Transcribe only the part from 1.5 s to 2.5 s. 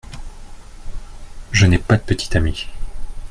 Je n’ai pas de petit